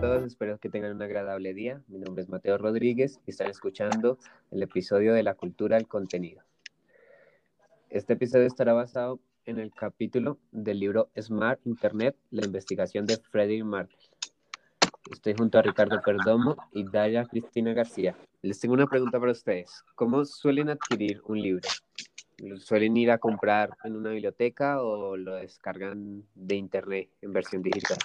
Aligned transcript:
todos, 0.00 0.24
espero 0.24 0.58
que 0.58 0.70
tengan 0.70 0.92
un 0.92 1.02
agradable 1.02 1.52
día. 1.54 1.82
Mi 1.88 1.98
nombre 1.98 2.22
es 2.22 2.28
Mateo 2.28 2.56
Rodríguez 2.56 3.20
y 3.26 3.30
están 3.32 3.50
escuchando 3.50 4.18
el 4.50 4.62
episodio 4.62 5.12
de 5.12 5.22
la 5.22 5.34
cultura 5.34 5.76
del 5.76 5.86
contenido. 5.86 6.42
Este 7.90 8.14
episodio 8.14 8.46
estará 8.46 8.72
basado 8.72 9.20
en 9.44 9.58
el 9.58 9.72
capítulo 9.72 10.38
del 10.52 10.80
libro 10.80 11.10
Smart 11.20 11.60
Internet, 11.64 12.16
la 12.30 12.44
investigación 12.44 13.06
de 13.06 13.16
Frederick 13.16 13.64
Martel. 13.64 13.98
Estoy 15.10 15.34
junto 15.34 15.58
a 15.58 15.62
Ricardo 15.62 16.00
Perdomo 16.04 16.56
y 16.72 16.84
Daria 16.84 17.24
Cristina 17.24 17.72
García. 17.72 18.14
Les 18.42 18.60
tengo 18.60 18.74
una 18.74 18.86
pregunta 18.86 19.18
para 19.18 19.32
ustedes. 19.32 19.82
¿Cómo 19.94 20.24
suelen 20.24 20.68
adquirir 20.68 21.22
un 21.24 21.40
libro? 21.40 21.68
¿Suelen 22.60 22.96
ir 22.96 23.10
a 23.10 23.18
comprar 23.18 23.70
en 23.82 23.96
una 23.96 24.10
biblioteca 24.10 24.80
o 24.80 25.16
lo 25.16 25.34
descargan 25.34 26.24
de 26.34 26.54
internet 26.54 27.08
en 27.20 27.32
versión 27.32 27.62
digital? 27.62 27.98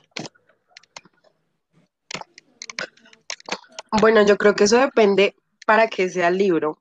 Bueno, 4.02 4.25
yo 4.25 4.38
creo 4.38 4.55
que 4.55 4.63
eso 4.63 4.80
depende 4.80 5.35
para 5.67 5.88
qué 5.88 6.09
sea 6.09 6.30
el 6.30 6.38
libro. 6.38 6.80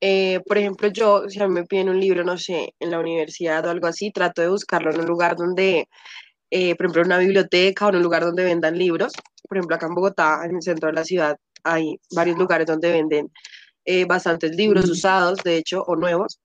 Eh, 0.00 0.40
por 0.46 0.58
ejemplo, 0.58 0.88
yo, 0.88 1.28
si 1.28 1.40
a 1.40 1.46
mí 1.46 1.54
me 1.54 1.64
piden 1.64 1.88
un 1.88 2.00
libro, 2.00 2.24
no 2.24 2.36
sé, 2.36 2.74
en 2.80 2.90
la 2.90 2.98
universidad 2.98 3.64
o 3.66 3.70
algo 3.70 3.86
así, 3.86 4.10
trato 4.10 4.42
de 4.42 4.48
buscarlo 4.48 4.90
en 4.90 5.00
un 5.00 5.06
lugar 5.06 5.36
donde, 5.36 5.88
eh, 6.50 6.74
por 6.74 6.86
ejemplo, 6.86 7.02
una 7.02 7.18
biblioteca 7.18 7.86
o 7.86 7.90
en 7.90 7.96
un 7.96 8.02
lugar 8.02 8.24
donde 8.24 8.42
vendan 8.42 8.76
libros. 8.76 9.12
Por 9.48 9.58
ejemplo, 9.58 9.76
acá 9.76 9.86
en 9.86 9.94
Bogotá, 9.94 10.40
en 10.44 10.56
el 10.56 10.62
centro 10.62 10.88
de 10.88 10.94
la 10.94 11.04
ciudad, 11.04 11.38
hay 11.62 12.00
varios 12.14 12.38
lugares 12.38 12.66
donde 12.66 12.90
venden 12.90 13.30
eh, 13.90 14.04
bastantes 14.04 14.54
libros 14.56 14.88
usados, 14.88 15.38
de 15.44 15.56
hecho, 15.56 15.82
o 15.82 15.96
nuevos. 15.96 16.40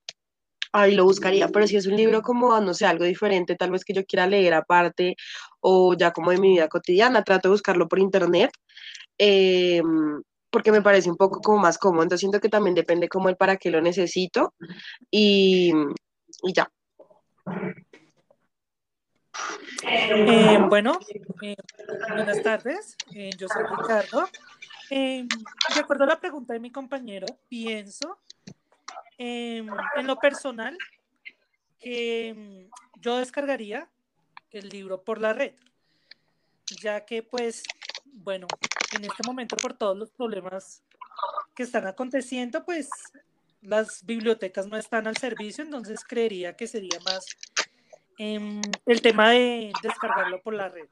Ahí 0.73 0.95
lo 0.95 1.05
buscaría, 1.05 1.47
pero 1.49 1.67
si 1.67 1.77
es 1.77 1.85
un 1.87 1.95
libro 1.95 2.21
como, 2.21 2.59
no 2.59 2.73
sé, 2.73 2.85
algo 2.85 3.05
diferente, 3.05 3.55
tal 3.55 3.71
vez 3.71 3.85
que 3.85 3.93
yo 3.93 4.03
quiera 4.05 4.27
leer 4.27 4.53
aparte 4.53 5.15
o 5.61 5.95
ya 5.95 6.11
como 6.11 6.31
de 6.31 6.39
mi 6.39 6.49
vida 6.49 6.67
cotidiana, 6.67 7.23
trato 7.23 7.47
de 7.47 7.53
buscarlo 7.53 7.87
por 7.87 7.99
internet 7.99 8.51
eh, 9.17 9.81
porque 10.49 10.71
me 10.71 10.81
parece 10.81 11.09
un 11.09 11.17
poco 11.17 11.41
como 11.41 11.59
más 11.59 11.77
cómodo. 11.77 12.03
Entonces 12.03 12.21
siento 12.21 12.39
que 12.39 12.49
también 12.49 12.75
depende 12.75 13.09
como 13.09 13.29
el 13.29 13.35
para 13.35 13.57
qué 13.57 13.69
lo 13.69 13.81
necesito 13.81 14.53
y, 15.11 15.73
y 16.43 16.53
ya. 16.53 16.69
Eh, 19.83 20.59
bueno, 20.69 20.97
eh, 21.41 21.55
buenas 22.15 22.41
tardes. 22.41 22.95
Eh, 23.13 23.31
yo 23.37 23.47
soy 23.47 23.63
Ricardo. 23.63 24.29
Eh, 24.89 25.27
de 25.73 25.79
acuerdo 25.79 26.03
a 26.03 26.07
la 26.07 26.19
pregunta 26.19 26.53
de 26.53 26.59
mi 26.59 26.71
compañero, 26.71 27.25
pienso 27.49 28.19
en 29.17 29.67
lo 30.03 30.19
personal 30.19 30.77
que 31.79 32.69
yo 32.99 33.17
descargaría 33.17 33.89
el 34.51 34.69
libro 34.69 35.03
por 35.03 35.21
la 35.21 35.33
red, 35.33 35.53
ya 36.81 37.05
que 37.05 37.21
pues, 37.23 37.63
bueno, 38.05 38.47
en 38.95 39.03
este 39.03 39.23
momento 39.25 39.55
por 39.57 39.77
todos 39.77 39.97
los 39.97 40.09
problemas 40.11 40.83
que 41.53 41.63
están 41.63 41.85
aconteciendo, 41.87 42.65
pues 42.65 42.89
las 43.61 44.05
bibliotecas 44.05 44.67
no 44.67 44.77
están 44.77 45.07
al 45.07 45.17
servicio, 45.17 45.63
entonces 45.63 46.03
creería 46.03 46.55
que 46.55 46.67
sería 46.67 46.99
más 47.05 47.25
em, 48.17 48.61
el 48.85 49.01
tema 49.01 49.29
de 49.31 49.71
descargarlo 49.83 50.41
por 50.41 50.53
la 50.53 50.69
red. 50.69 50.87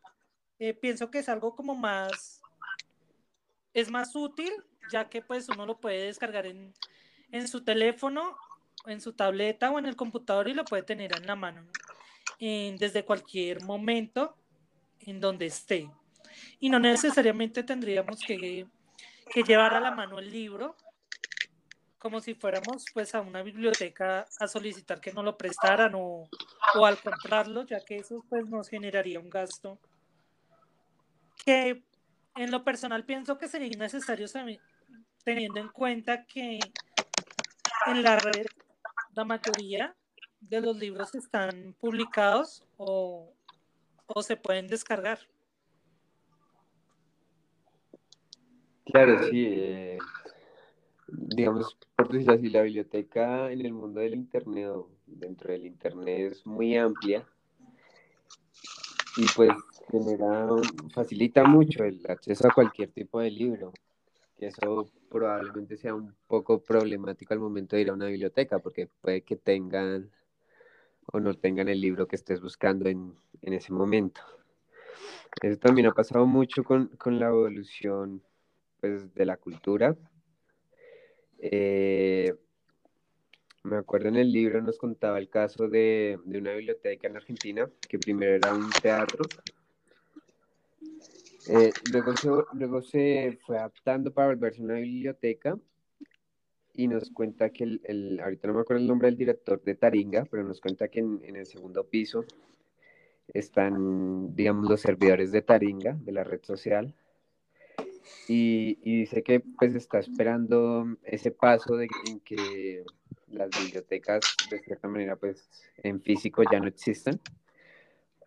Eh, 0.60 0.74
pienso 0.74 1.10
que 1.10 1.20
es 1.20 1.30
algo 1.30 1.56
como 1.56 1.76
más, 1.76 2.43
es 3.74 3.90
más 3.90 4.16
útil, 4.16 4.52
ya 4.92 5.10
que 5.10 5.22
pues 5.22 5.50
uno 5.50 5.66
lo 5.66 5.80
puede 5.80 6.06
descargar 6.06 6.46
en, 6.46 6.74
en 7.32 7.48
su 7.48 7.64
teléfono, 7.64 8.38
en 8.86 9.02
su 9.02 9.14
tableta 9.14 9.72
o 9.72 9.80
en 9.80 9.86
el 9.86 9.96
computador 9.96 10.48
y 10.48 10.54
lo 10.54 10.66
puede 10.66 10.84
tener 10.84 11.16
en 11.16 11.26
la 11.26 11.36
mano 11.36 11.66
desde 12.40 13.06
cualquier 13.06 13.64
momento 13.64 14.36
en 15.00 15.20
donde 15.20 15.46
esté. 15.46 15.90
Y 16.60 16.70
no 16.70 16.80
necesariamente 16.80 17.64
tendríamos 17.64 18.20
que, 18.20 18.68
llevar 19.48 19.74
a 19.74 19.80
la 19.80 19.92
mano 19.92 20.20
el 20.20 20.30
libro 20.30 20.76
como 21.98 22.20
si 22.20 22.36
fuéramos 22.36 22.86
pues 22.94 23.16
a 23.16 23.22
una 23.22 23.42
biblioteca 23.42 24.28
a 24.40 24.48
solicitar 24.50 25.00
que 25.00 25.14
nos 25.14 25.24
lo 25.24 25.38
prestaran 25.38 25.96
o, 25.96 26.28
o, 26.76 26.86
al 26.86 27.00
comprarlo, 27.00 27.66
ya 27.66 27.80
que 27.80 27.96
eso 27.96 28.26
pues 28.28 28.46
nos 28.50 28.68
generaría 28.68 29.22
un 29.22 29.30
gasto 29.30 29.80
que 31.46 31.82
en 32.36 32.52
lo 32.52 32.64
personal 32.64 33.06
pienso 33.06 33.38
que 33.38 33.48
sería 33.48 33.78
necesario 33.78 34.28
teniendo 35.24 35.60
en 35.60 35.70
cuenta 35.70 36.26
que 36.26 36.60
en 37.88 38.04
la 38.04 38.18
red 38.18 38.46
la 39.14 39.24
mayoría 39.24 39.96
de 40.40 40.62
los 40.62 40.78
libros 40.78 41.16
están 41.16 41.76
publicados 41.80 42.66
o, 42.78 43.34
o 44.08 44.22
se 44.24 44.36
pueden 44.36 44.68
descargar. 44.68 45.20
Claro, 48.86 49.24
sí. 49.30 49.46
Eh, 49.48 49.98
digamos, 51.08 51.78
por 51.96 52.10
decirlo 52.10 52.34
así, 52.34 52.50
la 52.50 52.62
biblioteca 52.64 53.52
en 53.52 53.66
el 53.66 53.74
mundo 53.74 54.02
del 54.02 54.16
Internet 54.16 54.68
o 54.70 54.90
dentro 55.06 55.52
del 55.52 55.66
Internet 55.66 56.34
es 56.34 56.46
muy 56.46 56.76
amplia 56.76 57.26
y 59.18 59.26
pues 59.36 59.52
genera, 59.92 60.48
facilita 60.94 61.44
mucho 61.44 61.84
el 61.84 62.02
acceso 62.08 62.48
a 62.48 62.54
cualquier 62.54 62.92
tipo 62.92 63.20
de 63.20 63.32
libro. 63.32 63.74
Eso 64.38 64.90
probablemente 65.10 65.78
sea 65.78 65.94
un 65.94 66.14
poco 66.28 66.62
problemático 66.62 67.34
al 67.34 67.40
momento 67.40 67.76
de 67.76 67.84
ir 67.84 67.90
a 67.90 67.94
una 67.94 68.08
biblioteca 68.08 68.60
porque 68.60 68.88
puede 69.02 69.22
que 69.22 69.36
tengan 69.36 70.12
o 71.12 71.20
no 71.20 71.34
tengan 71.34 71.70
el 71.70 71.80
libro 71.80 72.08
que 72.08 72.16
estés 72.16 72.42
buscando 72.42 72.90
en, 72.90 73.14
en 73.42 73.54
ese 73.54 73.72
momento. 73.72 74.22
Eso 75.42 75.58
también 75.58 75.88
ha 75.88 75.92
pasado 75.92 76.26
mucho 76.26 76.64
con, 76.64 76.88
con 76.98 77.20
la 77.20 77.28
evolución 77.28 78.22
pues, 78.80 79.14
de 79.14 79.26
la 79.26 79.38
cultura. 79.38 79.96
Eh, 81.40 82.34
me 83.64 83.78
acuerdo 83.78 84.10
en 84.10 84.18
el 84.18 84.32
libro 84.32 84.62
nos 84.62 84.78
contaba 84.78 85.18
el 85.18 85.30
caso 85.30 85.70
de, 85.70 86.20
una 86.26 86.54
biblioteca 86.54 87.08
en 87.08 87.16
Argentina, 87.16 87.70
que 87.88 87.98
primero 87.98 88.36
era 88.36 88.54
un 88.54 88.70
teatro. 88.82 89.26
Eh, 91.48 91.72
luego, 91.92 92.16
se, 92.16 92.30
luego 92.54 92.82
se 92.82 93.38
fue 93.46 93.58
adaptando 93.58 94.14
para 94.14 94.28
volverse 94.28 94.62
una 94.62 94.76
biblioteca 94.76 95.58
y 96.74 96.88
nos 96.88 97.10
cuenta 97.10 97.50
que 97.52 97.80
el, 97.84 98.20
ahorita 98.22 98.48
no 98.48 98.56
me 98.56 98.62
acuerdo 98.62 98.82
el 98.82 98.88
nombre 98.88 99.08
del 99.08 99.18
director 99.18 99.62
de 99.62 99.76
Taringa, 99.76 100.26
pero 100.30 100.44
nos 100.44 100.60
cuenta 100.60 100.88
que 100.88 101.00
en, 101.00 101.22
en 101.24 101.36
el 101.36 101.46
segundo 101.46 101.86
piso 101.86 102.26
están, 103.28 104.36
digamos, 104.36 104.70
los 104.70 104.82
servidores 104.82 105.32
de 105.32 105.42
Taringa, 105.42 105.94
de 105.94 106.12
la 106.12 106.24
red 106.24 106.42
social, 106.44 106.94
y, 108.28 108.76
dice 109.00 109.24
que 109.24 109.40
pues 109.40 109.76
está 109.76 110.00
esperando 110.00 110.98
ese 111.04 111.32
paso 111.32 111.76
de 111.76 111.88
en 112.08 112.20
que 112.22 112.84
las 113.34 113.50
bibliotecas 113.50 114.22
de 114.50 114.60
cierta 114.60 114.88
manera 114.88 115.16
pues 115.16 115.50
en 115.78 116.02
físico 116.02 116.44
ya 116.52 116.60
no 116.60 116.68
existen 116.68 117.20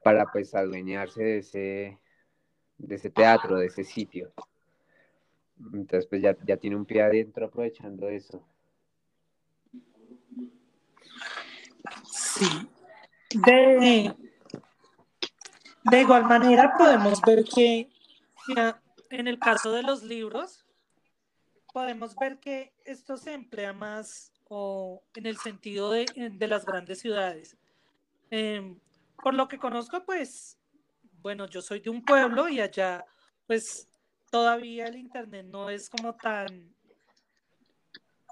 para 0.03 0.27
pues 0.31 0.55
adueñarse 0.55 1.23
de 1.23 1.39
ese 1.39 1.99
de 2.79 2.95
ese 2.95 3.11
teatro, 3.11 3.57
de 3.57 3.67
ese 3.67 3.85
sitio. 3.85 4.33
Entonces 5.73 6.07
pues 6.07 6.21
ya, 6.21 6.37
ya 6.45 6.57
tiene 6.59 6.77
un 6.77 6.85
pie 6.85 7.03
adentro 7.03 7.47
aprovechando 7.47 8.09
eso. 8.09 8.47
Sí. 12.05 12.69
De, 13.35 14.15
de 15.85 16.01
igual 16.01 16.25
manera 16.25 16.75
podemos 16.77 17.21
ver 17.23 17.45
que 17.45 17.89
en 19.11 19.29
el 19.29 19.39
caso 19.39 19.73
de 19.73 19.83
los 19.83 20.03
libros, 20.03 20.65
podemos 21.73 22.15
ver 22.17 22.39
que 22.39 22.73
esto 22.85 23.17
se 23.17 23.33
emplea 23.35 23.73
más 23.73 24.33
o 24.49 25.03
en 25.15 25.27
el 25.27 25.37
sentido 25.39 25.91
de, 25.91 26.07
las 26.41 26.65
grandes 26.65 27.01
ciudades. 27.01 27.57
Em, 28.31 28.79
por 29.23 29.35
lo 29.35 29.49
que 29.49 29.59
conozco, 29.59 30.05
pues, 30.05 30.59
bueno, 31.23 31.47
yo 31.47 31.63
soy 31.63 31.81
de 31.81 31.91
un 31.91 32.05
pueblo 32.05 32.49
y 32.49 32.61
allá, 32.61 33.05
pues, 33.47 33.89
todavía 34.31 34.87
el 34.87 34.97
Internet 34.97 35.47
no 35.47 35.71
es 35.71 35.89
como 35.89 36.15
tan, 36.15 36.75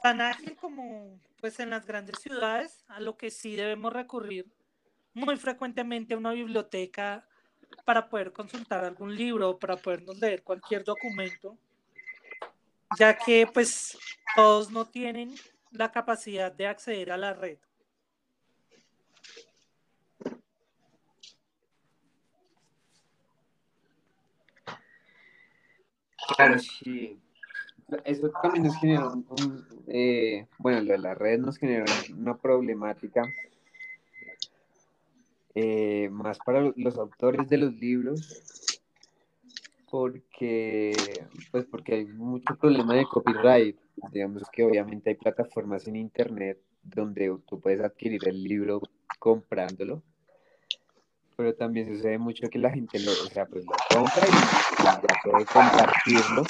tan 0.02 0.20
ágil 0.20 0.56
como, 0.56 1.20
pues, 1.40 1.58
en 1.60 1.70
las 1.70 1.86
grandes 1.86 2.20
ciudades, 2.20 2.84
a 2.88 3.00
lo 3.00 3.16
que 3.16 3.30
sí 3.30 3.56
debemos 3.56 3.92
recurrir 3.92 4.46
muy 5.14 5.36
frecuentemente 5.36 6.14
a 6.14 6.18
una 6.18 6.32
biblioteca 6.32 7.26
para 7.84 8.08
poder 8.08 8.32
consultar 8.32 8.84
algún 8.84 9.14
libro 9.14 9.58
para 9.58 9.76
podernos 9.76 10.18
leer 10.18 10.42
cualquier 10.42 10.84
documento, 10.84 11.56
ya 12.98 13.16
que 13.16 13.46
pues 13.52 13.98
todos 14.36 14.70
no 14.70 14.84
tienen 14.84 15.34
la 15.74 15.90
capacidad 15.90 16.52
de 16.52 16.66
acceder 16.66 17.10
a 17.10 17.16
la 17.16 17.34
red. 17.34 17.58
Claro, 26.36 26.58
sí. 26.58 27.20
eso 28.04 28.30
también 28.42 28.64
nos 28.64 28.76
genera 28.78 29.08
un, 29.08 29.84
eh, 29.88 30.46
bueno, 30.58 30.80
lo 30.80 30.92
de 30.92 30.98
las 30.98 31.18
redes 31.18 31.40
nos 31.40 31.58
genera 31.58 31.84
una 32.16 32.36
problemática 32.36 33.22
eh, 35.54 36.08
más 36.10 36.38
para 36.38 36.72
los 36.76 36.96
autores 36.96 37.48
de 37.48 37.58
los 37.58 37.74
libros, 37.74 38.73
porque, 39.94 40.90
pues 41.52 41.66
porque 41.66 41.94
hay 41.94 42.04
mucho 42.04 42.56
problema 42.56 42.94
de 42.94 43.04
copyright. 43.04 43.78
Digamos 44.10 44.42
que 44.50 44.64
obviamente 44.64 45.10
hay 45.10 45.14
plataformas 45.14 45.86
en 45.86 45.94
internet 45.94 46.58
donde 46.82 47.32
tú 47.46 47.60
puedes 47.60 47.80
adquirir 47.80 48.26
el 48.26 48.42
libro 48.42 48.80
comprándolo, 49.20 50.02
pero 51.36 51.54
también 51.54 51.86
sucede 51.86 52.18
mucho 52.18 52.48
que 52.50 52.58
la 52.58 52.70
gente 52.70 52.98
lo, 52.98 53.12
sea, 53.12 53.46
pues 53.46 53.64
lo 53.64 53.72
compra 53.88 54.26
y 54.26 55.30
puede 55.30 55.46
compartirlo, 55.46 56.42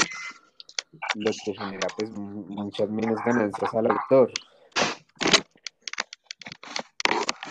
lo 1.17 1.31
que 1.44 1.52
genera 1.52 1.88
pues 1.99 2.11
muchas 2.12 2.88
menos 2.88 3.19
ganancias 3.26 3.75
al 3.75 3.91
autor 3.91 4.32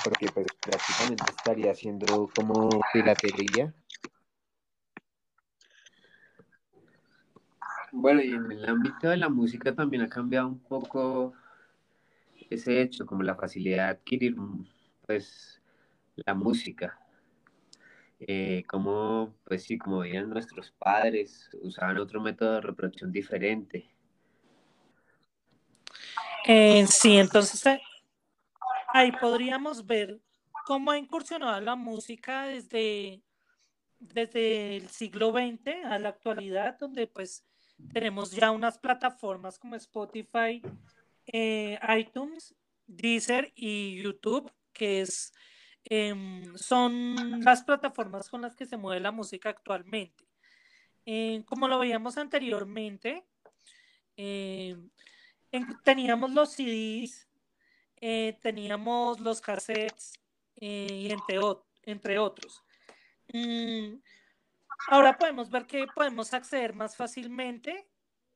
porque 0.03 0.27
pues 0.33 0.47
prácticamente 0.59 1.23
estaría 1.29 1.71
haciendo 1.71 2.27
como 2.35 2.81
piratería. 2.91 3.73
Bueno, 7.95 8.21
y 8.21 8.31
en 8.31 8.51
el 8.51 8.65
ámbito 8.65 9.07
de 9.07 9.17
la 9.17 9.29
música 9.29 9.73
también 9.75 10.01
ha 10.01 10.09
cambiado 10.09 10.47
un 10.47 10.59
poco 10.59 11.31
ese 12.49 12.81
hecho, 12.81 13.05
como 13.05 13.21
la 13.21 13.35
facilidad 13.35 13.85
de 13.85 13.91
adquirir 13.91 14.35
pues 15.05 15.61
la 16.15 16.33
música. 16.33 16.99
Eh, 18.19 18.63
como, 18.67 19.35
pues 19.45 19.63
sí, 19.65 19.77
como 19.77 19.99
veían 19.99 20.27
nuestros 20.27 20.71
padres, 20.71 21.51
usaban 21.61 21.99
otro 21.99 22.19
método 22.19 22.53
de 22.53 22.61
reproducción 22.61 23.11
diferente. 23.11 23.87
Eh, 26.47 26.87
sí, 26.87 27.15
entonces 27.17 27.63
eh, 27.67 27.81
ahí 28.91 29.11
podríamos 29.11 29.85
ver 29.85 30.19
cómo 30.65 30.89
ha 30.89 30.97
incursionado 30.97 31.61
la 31.61 31.75
música 31.75 32.45
desde, 32.45 33.21
desde 33.99 34.77
el 34.77 34.89
siglo 34.89 35.31
XX 35.31 35.85
a 35.85 35.99
la 35.99 36.09
actualidad, 36.09 36.79
donde 36.79 37.05
pues 37.05 37.45
tenemos 37.91 38.31
ya 38.31 38.51
unas 38.51 38.77
plataformas 38.77 39.59
como 39.59 39.75
Spotify, 39.75 40.61
eh, 41.27 41.79
iTunes, 41.97 42.55
Deezer 42.87 43.51
y 43.55 44.01
YouTube, 44.01 44.51
que 44.71 45.01
es, 45.01 45.33
em, 45.85 46.55
son 46.57 47.41
las 47.43 47.63
plataformas 47.63 48.29
con 48.29 48.41
las 48.41 48.55
que 48.55 48.65
se 48.65 48.77
mueve 48.77 49.01
la 49.01 49.11
música 49.11 49.49
actualmente. 49.49 50.25
Eh, 51.05 51.43
como 51.45 51.67
lo 51.67 51.79
veíamos 51.79 52.17
anteriormente, 52.17 53.25
eh, 54.15 54.77
teníamos 55.83 56.31
los 56.31 56.51
CDs, 56.53 57.27
eh, 57.97 58.37
teníamos 58.41 59.19
los 59.19 59.41
cassettes 59.41 60.13
y 60.55 61.11
entre, 61.11 61.39
entre 61.83 62.19
otros. 62.19 62.63
Mm, 63.33 63.95
ahora 64.87 65.17
podemos 65.17 65.49
ver 65.49 65.65
que 65.65 65.85
podemos 65.87 66.33
acceder 66.33 66.73
más 66.73 66.95
fácilmente 66.95 67.87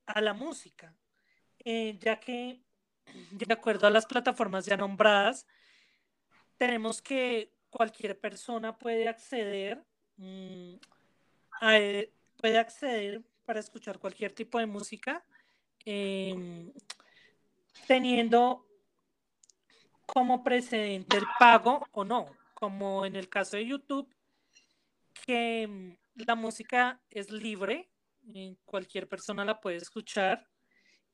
a 0.05 0.21
la 0.21 0.33
música, 0.33 0.95
eh, 1.63 1.97
ya 1.99 2.19
que 2.19 2.61
de 3.31 3.53
acuerdo 3.53 3.87
a 3.87 3.91
las 3.91 4.05
plataformas 4.05 4.65
ya 4.65 4.77
nombradas, 4.77 5.45
tenemos 6.57 7.01
que 7.01 7.53
cualquier 7.69 8.19
persona 8.19 8.77
puede 8.77 9.07
acceder 9.07 9.83
mm, 10.17 10.75
puede 12.37 12.57
acceder 12.57 13.21
para 13.45 13.59
escuchar 13.59 13.99
cualquier 13.99 14.31
tipo 14.33 14.59
de 14.59 14.65
música 14.65 15.23
em, 15.85 16.71
teniendo 17.87 18.65
como 20.05 20.43
precedente 20.43 21.17
el 21.17 21.25
pago 21.39 21.85
o 21.91 22.03
no, 22.03 22.27
como 22.53 23.05
en 23.05 23.15
el 23.15 23.29
caso 23.29 23.57
de 23.57 23.65
YouTube, 23.65 24.13
que 25.25 25.67
mm, 25.67 26.06
la 26.25 26.35
música 26.35 27.01
es 27.09 27.31
libre, 27.31 27.89
cualquier 28.65 29.07
persona 29.07 29.45
la 29.45 29.59
puede 29.59 29.77
escuchar 29.77 30.47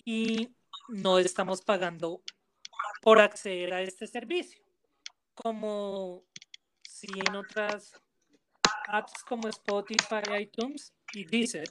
y 0.04 0.56
no 0.90 1.20
estamos 1.20 1.62
pagando 1.62 2.24
por 3.02 3.20
acceder 3.20 3.74
a 3.74 3.82
este 3.82 4.08
servicio, 4.08 4.64
como 5.34 6.24
si 6.82 7.08
en 7.28 7.36
otras 7.36 7.92
apps 8.88 9.24
como 9.24 9.48
Spotify, 9.50 10.22
iTunes 10.40 10.94
y 11.14 11.26
Deezer. 11.26 11.70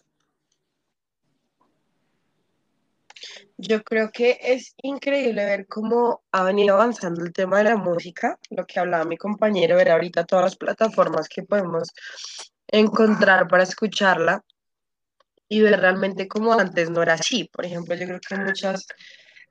Yo 3.57 3.83
creo 3.85 4.11
que 4.11 4.39
es 4.41 4.75
increíble 4.83 5.45
ver 5.45 5.67
cómo 5.69 6.23
ha 6.33 6.43
venido 6.43 6.75
avanzando 6.75 7.25
el 7.25 7.33
tema 7.33 7.59
de 7.59 7.65
la 7.65 7.77
música, 7.77 8.39
lo 8.51 8.67
que 8.67 8.81
hablaba 8.81 9.05
mi 9.05 9.17
compañero, 9.17 9.77
ver 9.77 9.91
ahorita 9.91 10.25
todas 10.25 10.45
las 10.47 10.57
plataformas 10.57 11.29
que 11.29 11.45
podemos 11.45 11.93
encontrar 12.73 13.47
para 13.49 13.63
escucharla 13.63 14.43
y 15.49 15.61
ver 15.61 15.81
realmente 15.81 16.29
como 16.29 16.53
antes 16.55 16.91
no 16.91 17.03
era 17.03 17.15
así. 17.15 17.45
Por 17.53 17.67
ejemplo, 17.67 17.95
yo 17.95 18.07
creo 18.07 18.21
que 18.21 18.37
muchas, 18.37 18.87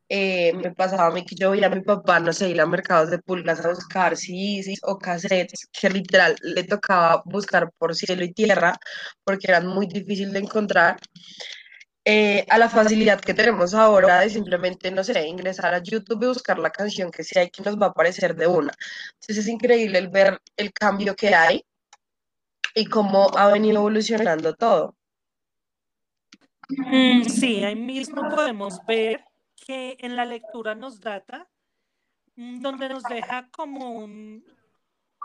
eh, 0.10 0.54
me 0.54 0.72
pasaba 0.74 1.08
a 1.08 1.12
mí 1.12 1.24
que 1.26 1.36
yo 1.36 1.52
veía 1.52 1.68
a 1.68 1.70
mi 1.70 1.82
papá, 1.82 2.20
no 2.20 2.34
sé, 2.34 2.50
ir 2.50 2.60
a 2.62 2.66
mercados 2.66 3.12
de 3.12 3.20
pulgas 3.20 3.64
a 3.64 3.70
buscar 3.70 4.18
CDs 4.18 4.80
o 4.84 4.98
cassettes 4.98 5.68
que 5.72 5.90
literal 5.90 6.36
le 6.42 6.64
tocaba 6.64 7.22
buscar 7.26 7.72
por 7.78 7.96
cielo 7.96 8.24
y 8.24 8.34
tierra 8.34 8.74
porque 9.24 9.48
eran 9.50 9.68
muy 9.68 9.88
difíciles 9.88 10.34
de 10.34 10.40
encontrar. 10.40 10.98
Eh, 12.04 12.46
a 12.50 12.58
la 12.58 12.68
facilidad 12.68 13.22
que 13.22 13.36
tenemos 13.36 13.76
ahora 13.76 14.22
de 14.22 14.30
simplemente, 14.32 14.90
no 14.90 15.04
sé, 15.04 15.28
ingresar 15.28 15.74
a 15.76 15.84
YouTube 15.84 16.24
y 16.24 16.28
buscar 16.28 16.58
la 16.58 16.72
canción 16.72 17.12
que 17.12 17.24
sea 17.24 17.44
y 17.44 17.52
que 17.52 17.62
nos 17.64 17.78
va 17.78 17.88
a 17.88 17.90
aparecer 17.90 18.36
de 18.36 18.48
una. 18.48 18.74
Entonces 19.14 19.38
es 19.38 19.48
increíble 19.48 20.00
el 20.00 20.10
ver 20.10 20.40
el 20.58 20.74
cambio 20.74 21.16
que 21.16 21.36
hay 21.36 21.64
y 22.76 22.86
cómo 22.86 23.30
ha 23.38 23.52
venido 23.52 23.80
evolucionando 23.80 24.54
todo. 24.54 24.96
Mm, 26.70 27.24
sí, 27.24 27.64
ahí 27.64 27.76
mismo 27.76 28.30
podemos 28.30 28.80
ver 28.86 29.24
que 29.56 29.98
en 30.00 30.16
la 30.16 30.26
lectura 30.26 30.76
nos 30.76 31.00
data, 31.00 31.50
mm, 32.36 32.62
donde 32.62 32.90
nos 32.90 33.04
deja 33.04 33.50
como 33.50 33.92
un, 33.92 34.44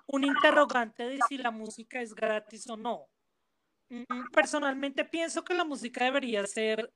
un 0.06 0.24
interrogante 0.24 1.08
de 1.08 1.18
si 1.28 1.38
la 1.38 1.50
música 1.50 2.00
es 2.00 2.14
gratis 2.14 2.68
o 2.68 2.76
no. 2.76 3.08
Mm, 3.88 4.30
personalmente 4.32 5.04
pienso 5.04 5.44
que 5.44 5.54
la 5.54 5.64
música 5.64 6.04
debería 6.04 6.44
ser 6.46 6.92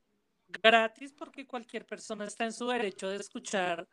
gratis 0.48 1.12
porque 1.12 1.46
cualquier 1.46 1.86
persona 1.86 2.24
está 2.24 2.44
en 2.44 2.52
su 2.52 2.66
derecho 2.66 3.08
de 3.08 3.16
escuchar 3.16 3.88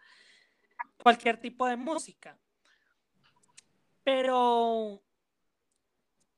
cualquier 0.98 1.40
tipo 1.40 1.68
de 1.68 1.78
música. 1.78 2.40
Pero 4.04 5.04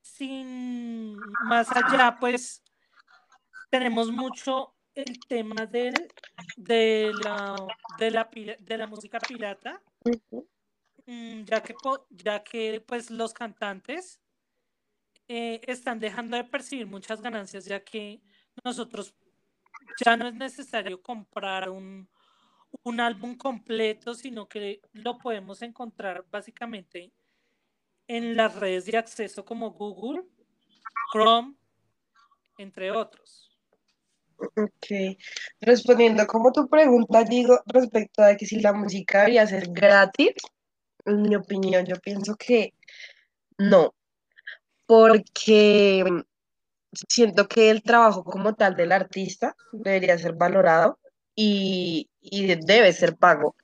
sin 0.10 1.18
más 1.46 1.70
allá, 1.72 2.18
pues 2.20 2.64
tenemos 3.70 4.12
mucho 4.12 4.76
el 4.96 5.20
tema 5.28 5.66
de, 5.66 5.94
la, 7.24 7.56
de, 7.98 8.12
la, 8.12 8.30
de 8.60 8.78
la 8.78 8.88
música 8.88 9.20
pirata, 9.20 9.82
mm, 11.06 11.44
ya 11.44 11.62
que, 11.62 11.76
ya 12.10 12.44
que 12.44 12.82
pues 12.86 13.10
los 13.10 13.34
cantantes 13.34 14.20
eh, 15.28 15.62
están 15.68 16.00
dejando 16.00 16.38
de 16.38 16.44
percibir 16.44 16.88
muchas 16.88 17.22
ganancias, 17.22 17.66
ya 17.66 17.84
que 17.84 18.22
nosotros 18.64 19.14
ya 20.04 20.18
no 20.18 20.28
es 20.28 20.34
necesario 20.34 21.02
comprar 21.02 21.70
un, 21.70 22.10
un 22.84 23.00
álbum 23.00 23.36
completo, 23.36 24.14
sino 24.16 24.48
que 24.48 24.82
lo 24.92 25.18
podemos 25.18 25.62
encontrar 25.62 26.26
básicamente 26.30 27.12
en 28.10 28.36
las 28.36 28.56
redes 28.56 28.86
de 28.86 28.98
acceso 28.98 29.46
como 29.46 29.72
Google, 29.72 30.24
Chrome, 31.14 31.54
entre 32.58 32.92
otros. 32.92 33.56
Ok, 34.38 35.18
respondiendo 35.62 36.26
como 36.26 36.52
tu 36.52 36.68
pregunta, 36.68 37.24
digo, 37.24 37.60
respecto 37.68 38.24
a 38.24 38.36
que 38.36 38.46
si 38.46 38.60
la 38.60 38.74
música 38.74 39.20
debería 39.20 39.46
ser 39.46 39.68
gratis, 39.70 40.34
en 41.06 41.22
mi 41.22 41.36
opinión, 41.36 41.86
yo 41.86 41.98
pienso 41.98 42.36
que 42.36 42.74
no, 43.58 43.94
porque 44.88 46.04
siento 47.08 47.48
que 47.48 47.70
el 47.70 47.84
trabajo 47.84 48.24
como 48.24 48.56
tal 48.56 48.76
del 48.76 48.92
artista 48.92 49.56
debería 49.72 50.18
ser 50.18 50.34
valorado 50.34 51.00
y, 51.36 52.10
debe 52.22 52.92
ser 52.92 53.18
pago. 53.18 53.56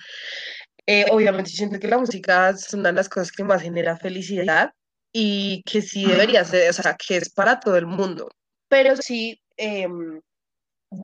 Eh, 0.87 1.05
obviamente 1.11 1.49
siento 1.49 1.79
que 1.79 1.87
la 1.87 1.97
música 1.97 2.49
es 2.49 2.73
una 2.73 2.89
de 2.89 2.95
las 2.95 3.09
cosas 3.09 3.31
que 3.31 3.43
más 3.43 3.61
genera 3.61 3.97
felicidad 3.97 4.71
y 5.11 5.63
que 5.63 5.81
sí 5.81 6.05
debería 6.05 6.43
ser, 6.43 6.69
o 6.69 6.73
sea, 6.73 6.95
que 6.95 7.17
es 7.17 7.33
para 7.33 7.59
todo 7.59 7.77
el 7.77 7.87
mundo, 7.87 8.29
pero 8.67 8.95
sí 8.97 9.41
em, 9.57 10.21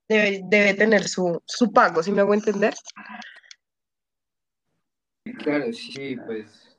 debe, 0.07 0.73
tener 0.75 1.07
su, 1.07 1.41
su 1.45 1.71
pago, 1.71 2.03
si 2.03 2.11
me 2.11 2.21
hago 2.21 2.33
entender? 2.33 2.75
Claro, 5.39 5.71
sí, 5.73 6.15
pues 6.25 6.77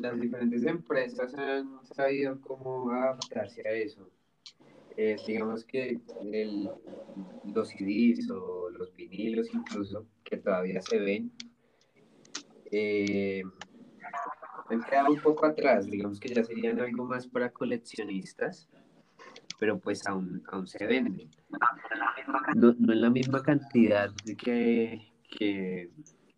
las 0.00 0.20
diferentes 0.20 0.64
empresas 0.64 1.34
han 1.34 1.84
sabido 1.94 2.40
cómo 2.40 2.90
adaptarse 2.90 3.66
a 3.66 3.72
eso. 3.72 4.08
Eh, 4.96 5.16
digamos 5.26 5.64
que 5.64 6.00
el, 6.22 6.70
los 7.52 7.68
CDs 7.68 8.30
o 8.30 8.70
los 8.70 8.94
vinilos 8.96 9.48
incluso, 9.52 10.06
que 10.24 10.38
todavía 10.38 10.80
se 10.82 10.98
ven, 10.98 11.32
eh, 12.70 13.42
han 14.68 14.82
quedado 14.82 15.10
un 15.10 15.20
poco 15.20 15.46
atrás, 15.46 15.86
digamos 15.86 16.20
que 16.20 16.28
ya 16.28 16.44
serían 16.44 16.80
algo 16.80 17.04
más 17.04 17.26
para 17.26 17.50
coleccionistas, 17.50 18.68
pero 19.58 19.78
pues 19.78 20.06
aún, 20.06 20.42
aún 20.48 20.66
se 20.66 20.86
venden. 20.86 21.30
No, 22.54 22.74
no 22.78 22.92
en 22.92 23.00
la 23.00 23.10
misma 23.10 23.42
cantidad 23.42 24.12
que, 24.38 25.12
que, 25.30 25.90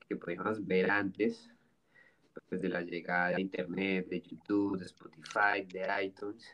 que 0.08 0.16
podíamos 0.16 0.64
ver 0.66 0.90
antes, 0.90 1.50
pues 2.48 2.62
de 2.62 2.68
la 2.68 2.82
llegada 2.82 3.30
de 3.30 3.42
Internet, 3.42 4.08
de 4.08 4.20
YouTube, 4.22 4.78
de 4.78 4.86
Spotify, 4.86 5.64
de 5.72 5.86
iTunes. 6.04 6.52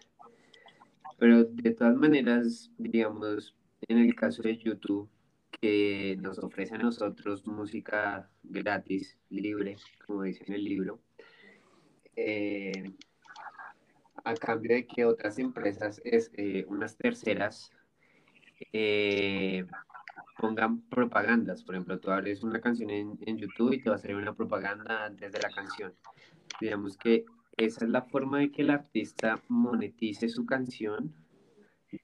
Pero 1.18 1.44
de 1.44 1.70
todas 1.72 1.96
maneras, 1.96 2.70
digamos, 2.78 3.54
en 3.88 3.98
el 3.98 4.14
caso 4.14 4.42
de 4.42 4.56
YouTube, 4.58 5.08
que 5.50 6.16
nos 6.20 6.38
ofrece 6.38 6.74
a 6.74 6.78
nosotros 6.78 7.46
música 7.46 8.30
gratis, 8.42 9.18
libre, 9.30 9.76
como 10.06 10.22
dice 10.22 10.44
en 10.46 10.54
el 10.54 10.64
libro, 10.64 11.00
eh, 12.16 12.92
a 14.24 14.34
cambio 14.34 14.74
de 14.74 14.86
que 14.86 15.04
otras 15.04 15.38
empresas, 15.38 16.00
es, 16.04 16.30
eh, 16.34 16.64
unas 16.68 16.96
terceras, 16.96 17.70
eh, 18.72 19.64
pongan 20.38 20.80
propagandas. 20.88 21.62
Por 21.62 21.74
ejemplo, 21.74 21.98
tú 22.00 22.10
abres 22.10 22.42
una 22.42 22.60
canción 22.60 22.90
en, 22.90 23.18
en, 23.26 23.38
YouTube 23.38 23.72
y 23.72 23.82
te 23.82 23.90
va 23.90 23.96
a 23.96 23.98
salir 23.98 24.16
una 24.16 24.34
propaganda 24.34 25.04
antes 25.04 25.32
de 25.32 25.40
la 25.40 25.50
canción. 25.50 25.94
Digamos 26.60 26.96
que 26.96 27.24
esa 27.56 27.84
es 27.84 27.90
la 27.90 28.02
forma 28.02 28.38
de 28.38 28.50
que 28.50 28.62
el 28.62 28.70
artista 28.70 29.42
monetice 29.48 30.28
su 30.28 30.44
canción, 30.44 31.14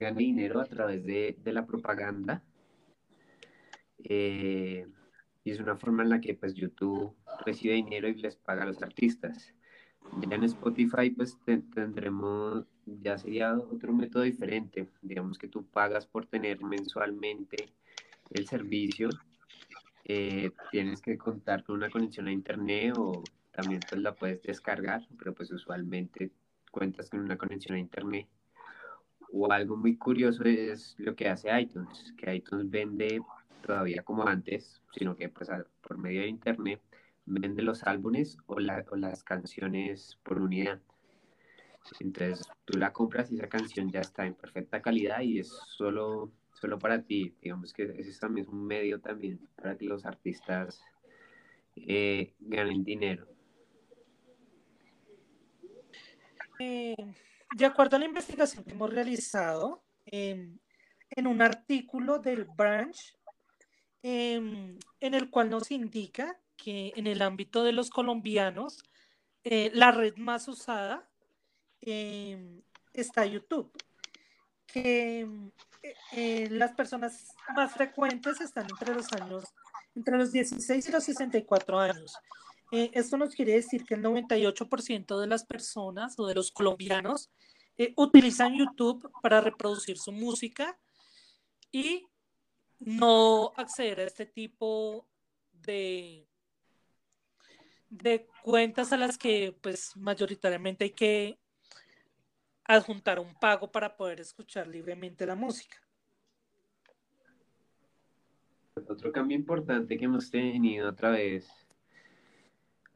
gane 0.00 0.18
dinero 0.18 0.60
a 0.60 0.64
través 0.64 1.04
de, 1.04 1.36
de 1.42 1.52
la 1.52 1.66
propaganda. 1.66 2.42
Eh, 4.04 4.86
y 5.44 5.50
es 5.50 5.60
una 5.60 5.76
forma 5.76 6.02
en 6.02 6.10
la 6.10 6.20
que 6.20 6.34
pues 6.34 6.54
YouTube 6.54 7.14
recibe 7.44 7.74
dinero 7.74 8.08
y 8.08 8.14
les 8.14 8.36
paga 8.36 8.62
a 8.62 8.66
los 8.66 8.82
artistas. 8.82 9.54
Ya 10.28 10.36
en 10.36 10.44
Spotify 10.44 11.10
pues 11.10 11.38
tendremos, 11.74 12.66
ya 12.86 13.18
sería 13.18 13.54
otro 13.54 13.92
método 13.92 14.22
diferente. 14.22 14.88
Digamos 15.00 15.38
que 15.38 15.48
tú 15.48 15.64
pagas 15.66 16.06
por 16.06 16.26
tener 16.26 16.62
mensualmente 16.62 17.72
el 18.30 18.46
servicio, 18.46 19.10
eh, 20.04 20.50
tienes 20.70 21.00
que 21.00 21.16
contar 21.16 21.62
con 21.64 21.76
una 21.76 21.90
conexión 21.90 22.26
a 22.26 22.32
internet 22.32 22.94
o 22.96 23.22
también 23.52 23.80
pues 23.88 24.00
la 24.00 24.14
puedes 24.14 24.42
descargar, 24.42 25.06
pero 25.18 25.34
pues 25.34 25.50
usualmente 25.52 26.32
cuentas 26.70 27.10
con 27.10 27.20
una 27.20 27.36
conexión 27.36 27.76
a 27.76 27.80
internet. 27.80 28.28
O 29.32 29.50
algo 29.50 29.76
muy 29.76 29.96
curioso 29.96 30.44
es 30.44 30.94
lo 30.98 31.14
que 31.14 31.28
hace 31.28 31.48
iTunes, 31.58 32.12
que 32.18 32.34
iTunes 32.34 32.68
vende 32.68 33.20
todavía 33.62 34.02
como 34.02 34.26
antes, 34.26 34.82
sino 34.92 35.16
que 35.16 35.28
pues 35.28 35.48
por 35.80 35.98
medio 35.98 36.20
de 36.20 36.28
internet 36.28 36.80
vende 37.24 37.62
los 37.62 37.84
álbumes 37.84 38.36
o, 38.46 38.58
la, 38.58 38.84
o 38.90 38.96
las 38.96 39.24
canciones 39.24 40.18
por 40.22 40.40
unidad. 40.40 40.80
Entonces 42.00 42.46
tú 42.64 42.78
la 42.78 42.92
compras 42.92 43.32
y 43.32 43.36
esa 43.36 43.48
canción 43.48 43.90
ya 43.90 44.00
está 44.00 44.26
en 44.26 44.34
perfecta 44.34 44.82
calidad 44.82 45.20
y 45.20 45.38
es 45.38 45.48
solo 45.48 46.30
solo 46.62 46.78
para 46.78 47.02
ti. 47.02 47.34
Digamos 47.42 47.72
que 47.72 47.92
ese 47.98 48.18
también 48.20 48.46
es 48.46 48.52
un 48.52 48.64
medio 48.64 49.00
también 49.00 49.40
para 49.56 49.76
que 49.76 49.84
los 49.84 50.06
artistas 50.06 50.80
eh, 51.74 52.34
ganen 52.38 52.84
dinero. 52.84 53.26
Eh, 56.60 56.94
de 57.56 57.66
acuerdo 57.66 57.96
a 57.96 57.98
la 57.98 58.06
investigación 58.06 58.62
que 58.62 58.70
hemos 58.70 58.92
realizado, 58.92 59.82
eh, 60.06 60.56
en 61.10 61.26
un 61.26 61.42
artículo 61.42 62.20
del 62.20 62.44
Branch, 62.44 62.96
em, 64.02 64.78
en 65.00 65.14
el 65.14 65.30
cual 65.30 65.50
nos 65.50 65.70
indica 65.70 66.38
que 66.56 66.92
en 66.96 67.06
el 67.06 67.22
ámbito 67.22 67.64
de 67.64 67.72
los 67.72 67.90
colombianos, 67.90 68.82
eh, 69.44 69.70
la 69.74 69.90
red 69.90 70.16
más 70.16 70.48
usada 70.48 71.08
em, 71.80 72.62
está 72.92 73.26
YouTube, 73.26 73.72
que 74.66 75.20
eh, 75.82 75.94
eh, 76.12 76.48
las 76.50 76.72
personas 76.72 77.34
más 77.54 77.72
frecuentes 77.72 78.40
están 78.40 78.66
entre 78.70 78.94
los 78.94 79.12
años, 79.12 79.44
entre 79.94 80.16
los 80.16 80.32
16 80.32 80.88
y 80.88 80.92
los 80.92 81.04
64 81.04 81.78
años. 81.80 82.16
Eh, 82.70 82.90
esto 82.94 83.16
nos 83.16 83.34
quiere 83.34 83.52
decir 83.52 83.84
que 83.84 83.94
el 83.94 84.02
98% 84.02 85.20
de 85.20 85.26
las 85.26 85.44
personas 85.44 86.18
o 86.18 86.26
de 86.26 86.34
los 86.34 86.50
colombianos 86.50 87.30
utilizan 87.96 88.54
YouTube 88.54 89.10
para 89.22 89.40
reproducir 89.40 89.98
su 89.98 90.12
música 90.12 90.78
y 91.72 92.06
no 92.84 93.52
acceder 93.56 94.00
a 94.00 94.04
este 94.04 94.26
tipo 94.26 95.06
de, 95.52 96.26
de 97.90 98.26
cuentas 98.42 98.92
a 98.92 98.96
las 98.96 99.18
que 99.18 99.56
pues 99.60 99.96
mayoritariamente 99.96 100.84
hay 100.84 100.90
que 100.90 101.38
adjuntar 102.64 103.18
un 103.18 103.34
pago 103.34 103.70
para 103.70 103.96
poder 103.96 104.20
escuchar 104.20 104.66
libremente 104.66 105.26
la 105.26 105.34
música. 105.34 105.76
Otro 108.74 109.12
cambio 109.12 109.36
importante 109.36 109.98
que 109.98 110.06
hemos 110.06 110.30
tenido 110.30 110.88
a 110.88 110.96
través, 110.96 111.50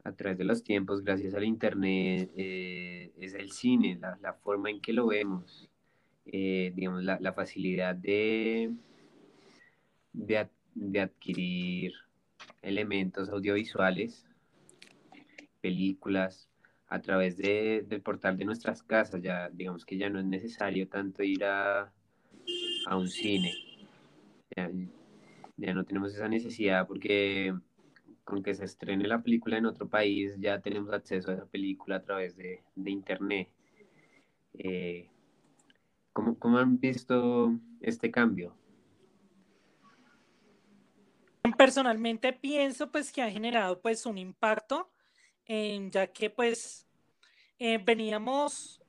a 0.03 0.11
través 0.11 0.37
de 0.37 0.43
los 0.43 0.63
tiempos, 0.63 1.03
gracias 1.03 1.35
al 1.35 1.43
Internet, 1.43 2.31
eh, 2.35 3.11
es 3.19 3.35
el 3.35 3.51
cine, 3.51 3.99
la, 3.99 4.33
forma 4.33 4.71
en 4.71 4.81
que 4.81 4.93
lo 4.93 5.07
vemos, 5.07 5.69
eh, 6.25 6.71
digamos, 6.75 7.03
la, 7.03 7.19
la, 7.19 7.33
facilidad 7.33 7.95
de, 7.95 8.71
de, 10.17 10.47
de 10.73 10.99
adquirir 10.99 11.93
elementos 12.61 13.29
audiovisuales, 13.29 14.25
películas, 15.61 16.49
a 16.87 17.01
través 17.01 17.37
de, 17.37 17.85
del 17.87 18.01
portal 18.01 18.37
de 18.37 18.45
nuestras 18.45 18.81
casas. 18.81 19.21
Ya 19.21 19.49
digamos 19.49 19.85
que 19.85 19.97
ya 19.97 20.09
no 20.09 20.19
es 20.19 20.25
necesario 20.25 20.87
tanto 20.87 21.23
ir 21.23 21.43
a, 21.45 21.91
a 22.87 22.97
un 22.97 23.07
cine. 23.07 23.53
Ya, 24.55 24.71
ya, 25.57 25.73
no 25.73 25.83
tenemos 25.85 26.13
esa 26.13 26.27
necesidad 26.27 26.87
porque 26.87 27.53
con 28.23 28.43
que 28.43 28.55
se 28.55 28.65
estrene 28.65 29.07
la 29.07 29.21
película 29.21 29.57
en 29.57 29.65
otro 29.65 29.87
país 29.87 30.35
ya 30.39 30.59
tenemos 30.61 30.91
acceso 30.91 31.31
a 31.31 31.35
esa 31.35 31.45
película 31.45 31.97
a 31.97 32.03
través 32.03 32.35
de, 32.35 32.63
de 32.75 32.91
internet. 32.91 33.49
Eh, 34.53 35.09
¿cómo, 36.11 36.39
¿Cómo 36.39 36.57
han 36.57 36.79
visto 36.79 37.53
este 37.81 38.09
cambio? 38.09 38.55
Personalmente 41.57 42.33
pienso 42.33 42.91
pues 42.91 43.11
que 43.11 43.21
ha 43.21 43.31
generado 43.31 43.81
pues 43.81 44.05
un 44.05 44.17
impacto 44.17 44.91
eh, 45.49 45.87
ya 45.91 46.07
que 46.07 46.29
pues 46.29 46.87
eh, 47.57 47.77
veníamos 47.77 48.81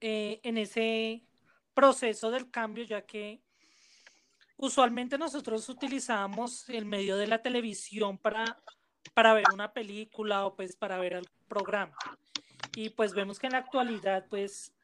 eh, 0.00 0.38
en 0.42 0.58
ese 0.58 1.24
proceso 1.72 2.30
del 2.30 2.50
cambio, 2.50 2.84
ya 2.84 3.02
que 3.06 3.40
usualmente 4.58 5.16
nosotros 5.16 5.68
utilizábamos 5.68 6.68
el 6.68 6.84
medio 6.84 7.16
de 7.16 7.26
la 7.26 7.40
televisión 7.40 8.18
para, 8.18 8.62
para 9.14 9.32
ver 9.32 9.46
una 9.52 9.72
película 9.72 10.44
o 10.44 10.54
pues 10.54 10.76
para 10.76 10.98
ver 10.98 11.14
el 11.14 11.28
programa. 11.48 11.96
Y 12.76 12.90
pues 12.90 13.14
vemos 13.14 13.38
que 13.38 13.46
en 13.46 13.52
la 13.52 13.60
actualidad 13.60 14.26
pues 14.28 14.74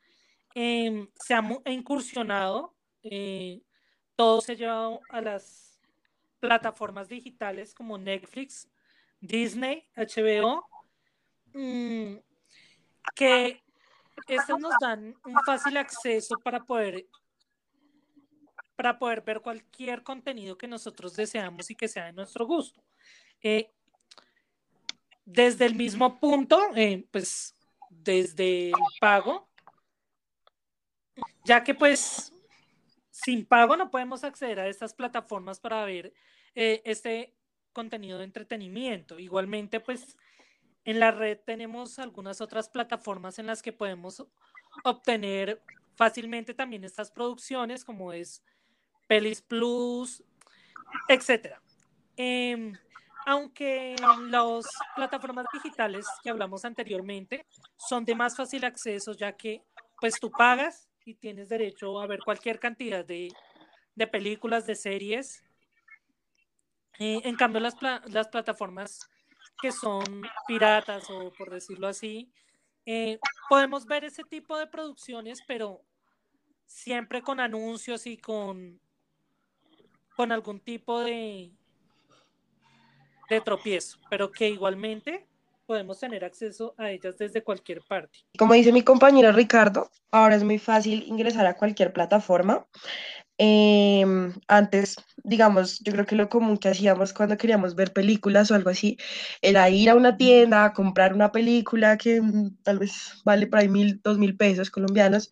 em, 0.55 1.07
se 1.15 1.35
ha 1.35 1.43
incursionado, 1.67 2.75
todo 4.17 4.41
se 4.41 4.53
ha 4.53 4.55
llevado 4.55 5.01
a 5.11 5.21
las 5.21 5.70
plataformas 6.41 7.09
digitales 7.09 7.75
como 7.75 7.99
Netflix, 7.99 8.69
Disney, 9.21 9.87
HBO 9.95 10.71
Mm, 11.53 12.17
que 13.15 13.63
estos 14.29 14.59
nos 14.61 14.75
dan 14.81 15.15
un 15.25 15.35
fácil 15.45 15.77
acceso 15.77 16.37
para 16.39 16.63
poder 16.65 17.07
para 18.77 18.99
poder 18.99 19.21
ver 19.21 19.41
cualquier 19.41 20.03
contenido 20.03 20.57
que 20.57 20.67
nosotros 20.67 21.15
deseamos 21.15 21.71
y 21.71 21.75
que 21.75 21.87
sea 21.87 22.07
de 22.07 22.13
nuestro 22.15 22.47
gusto. 22.47 22.83
Eh, 23.43 23.71
desde 25.27 25.67
el 25.67 25.75
mismo 25.75 26.19
punto, 26.19 26.59
eh, 26.75 27.07
pues 27.11 27.55
desde 27.91 28.69
el 28.69 28.75
pago, 28.99 29.51
ya 31.45 31.63
que 31.63 31.75
pues 31.75 32.30
sin 33.23 33.45
pago 33.45 33.77
no 33.77 33.91
podemos 33.91 34.25
acceder 34.25 34.61
a 34.61 34.69
estas 34.69 34.95
plataformas 34.95 35.61
para 35.61 35.85
ver 35.85 36.13
eh, 36.55 36.83
este 36.85 37.35
contenido 37.73 38.19
de 38.19 38.25
entretenimiento. 38.25 39.19
Igualmente, 39.19 39.81
pues 39.81 40.17
en 40.85 41.01
la 41.01 41.11
red 41.11 41.39
tenemos 41.45 41.99
algunas 41.99 42.41
otras 42.41 42.69
plataformas 42.69 43.39
en 43.39 43.47
las 43.47 43.63
que 43.63 43.73
podemos 43.73 44.25
obtener 44.85 45.63
fácilmente 45.95 46.55
también 46.55 46.85
estas 46.85 47.11
producciones, 47.11 47.85
como 47.85 48.13
es 48.13 48.43
Pelis 49.07 49.43
Plus, 49.43 50.25
etcétera. 51.09 51.63
Eh, 52.17 52.73
aunque 53.27 53.97
las 54.31 54.67
plataformas 54.97 55.47
digitales 55.53 56.07
que 56.23 56.31
hablamos 56.31 56.65
anteriormente 56.65 57.47
son 57.77 58.05
de 58.05 58.15
más 58.15 58.37
fácil 58.37 58.65
acceso, 58.65 59.13
ya 59.13 59.37
que 59.37 59.63
pues 60.01 60.19
tú 60.19 60.31
pagas 60.31 60.90
y 61.05 61.15
tienes 61.15 61.49
derecho 61.49 62.01
a 62.01 62.07
ver 62.07 62.21
cualquier 62.21 62.59
cantidad 62.59 63.05
de, 63.05 63.33
de 63.95 64.07
películas, 64.07 64.67
de 64.67 64.75
series. 64.75 65.43
Eh, 66.99 67.21
en 67.25 67.37
cambio, 67.37 67.61
las, 67.61 67.75
las 68.07 68.29
plataformas 68.29 69.09
que 69.61 69.73
son 69.73 70.23
piratas 70.47 71.09
o 71.11 71.33
por 71.37 71.51
decirlo 71.51 71.89
así, 71.89 72.33
eh, 72.87 73.19
podemos 73.49 73.87
ver 73.87 74.05
ese 74.05 74.25
tipo 74.25 74.57
de 74.59 74.67
producciones, 74.67 75.43
pero 75.47 75.83
siempre 76.67 77.23
con 77.23 77.41
anuncios 77.41 78.07
y 78.07 78.17
con, 78.17 78.81
con 80.17 80.33
algún 80.33 80.61
tipo 80.61 81.01
de, 81.01 81.53
de 83.29 83.41
tropiezo, 83.41 83.99
pero 84.09 84.31
que 84.31 84.49
igualmente 84.49 85.30
podemos 85.71 86.01
tener 86.01 86.25
acceso 86.25 86.75
a 86.79 86.91
ellas 86.91 87.17
desde 87.17 87.45
cualquier 87.45 87.81
parte. 87.83 88.19
Como 88.37 88.55
dice 88.55 88.73
mi 88.73 88.83
compañero 88.83 89.31
Ricardo, 89.31 89.89
ahora 90.11 90.35
es 90.35 90.43
muy 90.43 90.59
fácil 90.59 91.05
ingresar 91.07 91.47
a 91.47 91.55
cualquier 91.55 91.93
plataforma. 91.93 92.67
Em, 93.43 94.35
antes, 94.49 94.97
digamos, 95.25 95.81
yo 95.81 95.93
creo 95.93 96.05
que 96.05 96.15
lo 96.15 96.29
común 96.29 96.59
que 96.59 96.69
hacíamos 96.69 97.15
cuando 97.15 97.39
queríamos 97.39 97.75
ver 97.75 97.93
películas 97.93 98.51
o 98.51 98.55
algo 98.55 98.69
así, 98.71 98.99
era 99.41 99.71
ir 99.71 99.89
a 99.89 99.95
una 99.95 100.17
tienda 100.19 100.65
a 100.67 100.73
comprar 100.75 101.15
una 101.15 101.33
película 101.33 101.97
que 101.97 102.21
mm, 102.21 102.57
tal 102.63 102.79
vez 102.79 103.15
vale 103.25 103.47
por 103.47 103.61
ahí 103.61 103.69
mil, 103.69 104.01
dos 104.03 104.19
mil 104.19 104.37
pesos 104.37 104.71
colombianos 104.71 105.31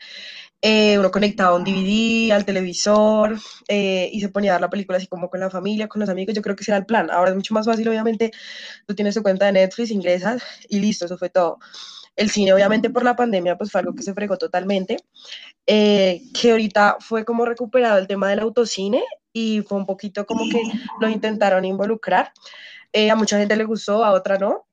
eh, 0.62 0.98
uno 0.98 1.10
conectaba 1.10 1.54
un 1.56 1.64
DVD 1.64 2.32
al 2.32 2.44
televisor 2.44 3.38
eh, 3.68 4.10
y 4.12 4.20
se 4.20 4.28
ponía 4.28 4.52
a 4.52 4.54
ver 4.54 4.62
la 4.62 4.70
película 4.70 4.98
así 4.98 5.06
como 5.06 5.30
con 5.30 5.40
la 5.40 5.50
familia, 5.50 5.88
con 5.88 6.00
los 6.00 6.08
amigos. 6.08 6.34
Yo 6.34 6.42
creo 6.42 6.56
que 6.56 6.62
ese 6.62 6.72
era 6.72 6.78
el 6.78 6.86
plan. 6.86 7.10
Ahora 7.10 7.30
es 7.30 7.36
mucho 7.36 7.54
más 7.54 7.66
fácil, 7.66 7.88
obviamente. 7.88 8.32
Tú 8.86 8.94
tienes 8.94 9.14
tu 9.14 9.22
cuenta 9.22 9.46
de 9.46 9.52
Netflix, 9.52 9.90
ingresas 9.90 10.42
y 10.68 10.80
listo, 10.80 11.06
eso 11.06 11.18
fue 11.18 11.30
todo. 11.30 11.58
El 12.18 12.30
cine, 12.30 12.52
obviamente, 12.52 12.90
por 12.90 13.04
la 13.04 13.16
pandemia, 13.16 13.56
pues 13.56 13.70
fue 13.70 13.80
algo 13.80 13.94
que 13.94 14.02
se 14.02 14.12
fregó 14.12 14.36
totalmente. 14.36 14.98
Eh, 15.66 16.22
que 16.38 16.50
ahorita 16.50 16.96
fue 17.00 17.24
como 17.24 17.46
recuperado 17.46 17.98
el 17.98 18.06
tema 18.06 18.28
del 18.28 18.40
autocine 18.40 19.02
y 19.32 19.62
fue 19.62 19.78
un 19.78 19.86
poquito 19.86 20.26
como 20.26 20.48
que 20.50 20.60
lo 21.00 21.08
intentaron 21.08 21.64
involucrar. 21.64 22.32
a 23.10 23.14
mucha 23.14 23.38
gente 23.38 23.56
le 23.56 23.64
gustó, 23.64 24.04
a 24.04 24.12
otra 24.12 24.36
no. 24.36 24.66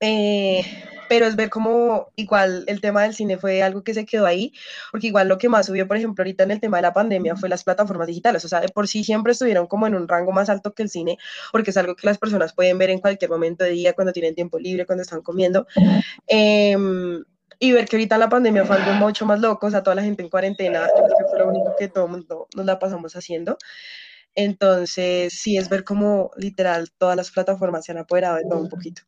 Eh, 0.00 0.62
pero 1.10 1.26
es 1.26 1.34
ver 1.34 1.50
cómo 1.50 2.12
igual 2.14 2.62
el 2.68 2.80
tema 2.80 3.02
del 3.02 3.14
cine 3.14 3.36
fue 3.36 3.64
algo 3.64 3.82
que 3.82 3.94
se 3.94 4.06
quedó 4.06 4.26
ahí, 4.26 4.52
porque 4.92 5.08
igual 5.08 5.26
lo 5.26 5.38
que 5.38 5.48
más 5.48 5.66
subió, 5.66 5.88
por 5.88 5.96
ejemplo, 5.96 6.22
ahorita 6.22 6.44
en 6.44 6.52
el 6.52 6.60
tema 6.60 6.76
de 6.76 6.82
la 6.82 6.92
pandemia 6.92 7.34
fue 7.34 7.48
las 7.48 7.64
plataformas 7.64 8.06
digitales, 8.06 8.44
o 8.44 8.48
sea, 8.48 8.60
de 8.60 8.68
por 8.68 8.86
sí 8.86 9.02
siempre 9.02 9.32
estuvieron 9.32 9.66
como 9.66 9.88
en 9.88 9.96
un 9.96 10.06
rango 10.06 10.30
más 10.30 10.48
alto 10.48 10.72
que 10.72 10.84
el 10.84 10.88
cine, 10.88 11.18
porque 11.50 11.72
es 11.72 11.76
algo 11.76 11.96
que 11.96 12.06
las 12.06 12.18
personas 12.18 12.52
pueden 12.52 12.78
ver 12.78 12.90
en 12.90 13.00
cualquier 13.00 13.28
momento 13.28 13.64
de 13.64 13.70
día, 13.70 13.92
cuando 13.94 14.12
tienen 14.12 14.36
tiempo 14.36 14.60
libre, 14.60 14.86
cuando 14.86 15.02
están 15.02 15.20
comiendo. 15.20 15.66
Em, 16.28 17.24
y 17.58 17.72
ver 17.72 17.88
que 17.88 17.96
ahorita 17.96 18.16
la 18.16 18.28
pandemia 18.28 18.64
fue 18.64 18.76
algo 18.76 18.92
mucho 18.92 19.26
más 19.26 19.40
loco, 19.40 19.66
o 19.66 19.70
sea, 19.72 19.82
toda 19.82 19.96
la 19.96 20.04
gente 20.04 20.22
en 20.22 20.28
cuarentena, 20.28 20.86
que 20.86 21.24
fue 21.28 21.40
lo 21.40 21.48
único 21.48 21.74
que 21.76 21.88
todo 21.88 22.04
el 22.04 22.12
mundo 22.12 22.46
nos 22.54 22.66
la 22.66 22.78
pasamos 22.78 23.16
haciendo. 23.16 23.58
Entonces, 24.36 25.32
sí 25.32 25.56
es 25.56 25.68
ver 25.68 25.82
cómo 25.82 26.30
literal 26.36 26.92
todas 26.96 27.16
las 27.16 27.32
plataformas 27.32 27.84
se 27.84 27.90
han 27.90 27.98
apoderado 27.98 28.36
de 28.36 28.44
todo 28.48 28.60
un 28.60 28.68
poquito. 28.68 29.02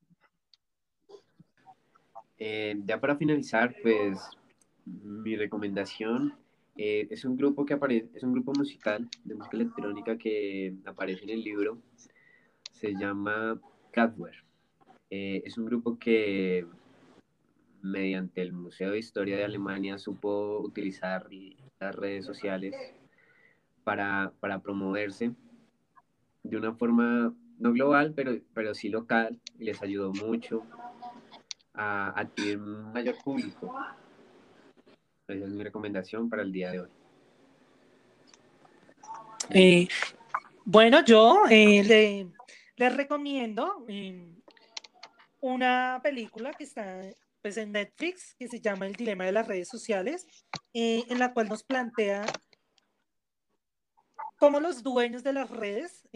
Eh, 2.45 2.75
ya 2.87 2.99
para 2.99 3.15
finalizar, 3.15 3.73
pues 3.85 4.19
mi 4.85 5.37
recomendación 5.37 6.35
eh, 6.77 7.07
es 7.09 7.25
un 7.25 7.37
grupo 7.37 7.65
que 7.65 7.75
aparece, 7.75 8.09
es 8.15 8.25
un 8.25 8.33
grupo 8.33 8.53
musical 8.53 9.09
de 9.23 9.37
música 9.37 9.57
electrónica 9.59 10.19
que 10.19 10.75
aparece 10.85 11.23
en 11.23 11.31
el 11.31 11.45
libro. 11.45 11.79
Se 12.73 12.95
llama 12.97 13.61
Catware. 13.93 14.43
Eh, 15.09 15.45
es 15.45 15.57
un 15.57 15.67
grupo 15.67 16.01
que 16.01 16.67
mediante 17.81 18.43
el 18.43 18.53
Museo 18.53 18.91
de 18.91 18.99
Historia 18.99 19.37
de 19.37 19.45
Alemania 19.45 19.97
supo 19.97 20.59
utilizar 20.63 21.29
las 21.79 21.95
redes 21.95 22.27
sociales 22.27 22.75
para, 23.85 24.33
para 24.41 24.59
promoverse 24.59 25.31
de 26.43 26.57
una 26.57 26.75
forma 26.75 27.37
no 27.61 27.73
global, 27.73 28.15
pero, 28.17 28.33
pero 28.53 28.75
sí 28.75 28.89
local, 28.89 29.39
les 29.61 29.81
ayudó 29.81 30.13
mucho 30.13 30.67
a 31.75 32.19
adquirir 32.19 32.59
mayor 32.59 33.17
público. 33.23 33.75
Esa 35.27 35.45
es 35.45 35.51
mi 35.51 35.63
recomendación 35.63 36.29
para 36.29 36.43
el 36.43 36.53
día 36.53 36.71
de 36.71 36.81
hoy. 36.81 36.91
Eh, 39.51 39.89
bueno, 40.65 41.05
yo 41.05 41.45
eh, 41.51 41.83
le, 41.85 42.29
les 42.77 42.97
recomiendo 42.97 43.85
eh, 43.89 44.35
una 45.41 46.01
película 46.03 46.53
que 46.53 46.65
está 46.65 47.01
pues, 47.41 47.57
en 47.57 47.73
Netflix 47.73 48.35
que 48.39 48.49
se 48.49 48.61
llama 48.61 48.87
El 48.87 48.95
Dilema 48.95 49.25
de 49.25 49.33
las 49.33 49.47
Redes 49.47 49.69
Sociales, 49.69 50.27
en 50.73 51.19
la 51.19 51.33
cual 51.33 51.49
nos 51.49 51.65
plantea 51.65 52.25
cómo 54.39 54.61
los 54.61 54.83
dueños 54.83 55.23
de 55.23 55.33
las 55.33 55.51
redes 55.51 56.09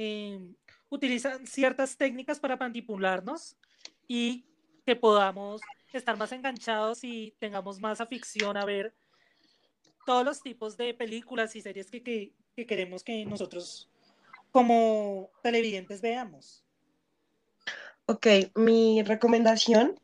utilizan 0.89 1.47
ciertas 1.47 1.97
técnicas 1.97 2.41
para 2.41 2.57
manipularnos 2.57 3.57
y 4.09 4.47
que 4.87 4.97
podamos 4.97 5.61
estar 5.93 6.17
más 6.17 6.33
enganchados 6.33 7.03
y 7.03 7.35
tengamos 7.39 7.81
más 7.81 8.01
afición 8.01 8.57
a 8.57 8.65
ver 8.65 8.95
todos 10.07 10.25
los 10.25 10.41
tipos 10.41 10.77
de 10.77 10.95
películas 10.95 11.57
y 11.57 11.61
series 11.61 11.91
que, 11.91 12.03
que, 12.03 12.67
queremos 12.67 13.03
que 13.03 13.25
nosotros 13.27 13.91
como 14.53 15.31
televidentes 15.43 16.01
veamos. 16.01 16.63
Ok, 18.09 18.27
mi 18.55 19.03
recomendación 19.03 19.99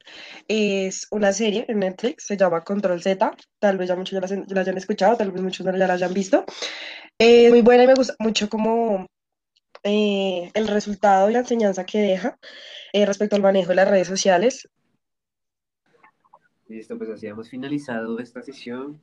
es 0.48 1.06
una 1.12 1.32
serie 1.32 1.64
en 1.68 1.78
Netflix, 1.78 2.24
se 2.26 2.36
llama 2.36 2.64
Control 2.64 3.00
Z, 3.00 3.36
tal 3.60 3.78
vez 3.78 3.88
ya 3.88 3.94
muchos 3.94 4.20
ya 4.20 4.36
la, 4.54 4.60
hayan 4.60 4.76
escuchado, 4.76 5.16
tal 5.16 5.30
vez 5.30 5.40
muchos 5.40 5.64
ya 5.64 5.70
la 5.70 5.94
hayan 5.94 6.12
visto. 6.12 6.44
Es 7.16 7.50
muy 7.50 7.62
buena 7.62 7.84
y 7.84 7.86
me 7.86 7.94
gusta 7.94 8.16
mucho 8.18 8.48
como 8.48 9.06
eh, 9.84 10.50
el 10.54 10.68
resultado 10.68 11.28
y 11.28 11.32
la 11.32 11.40
enseñanza 11.40 11.84
que 11.84 11.98
deja 11.98 12.38
eh, 12.92 13.04
respecto 13.06 13.36
al 13.36 13.42
manejo 13.42 13.70
de 13.70 13.74
las 13.76 13.88
redes 13.88 14.08
sociales. 14.08 14.68
Listo, 16.68 16.96
pues 16.96 17.10
así 17.10 17.26
hemos 17.26 17.50
finalizado 17.50 18.18
esta 18.18 18.42
sesión. 18.42 19.00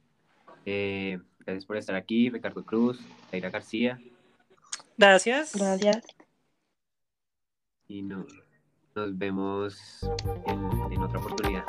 Eh, 0.66 1.20
gracias 1.40 1.66
por 1.66 1.78
estar 1.78 1.96
aquí, 1.96 2.30
Ricardo 2.30 2.66
Cruz, 2.66 3.00
Taira 3.30 3.50
García. 3.50 4.00
Gracias. 4.98 5.56
Gracias. 5.56 6.04
Y 7.88 8.02
nos 8.02 8.28
vemos 8.96 10.02
en 10.48 11.02
otra 11.02 11.20
oportunidad. 11.20 11.64